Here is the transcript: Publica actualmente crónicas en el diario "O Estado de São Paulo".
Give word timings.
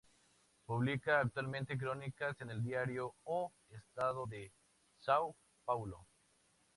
Publica 0.65 1.19
actualmente 1.19 1.77
crónicas 1.77 2.41
en 2.41 2.49
el 2.49 2.63
diario 2.63 3.13
"O 3.23 3.53
Estado 3.69 4.25
de 4.25 4.51
São 4.99 5.35
Paulo". 5.63 6.07